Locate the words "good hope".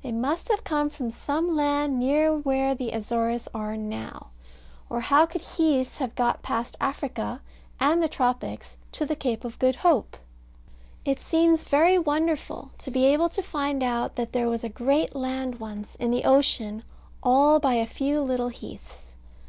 9.58-10.18